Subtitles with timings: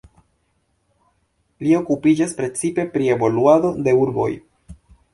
[1.67, 4.31] Li okupiĝas precipe pri evoluado de urboj.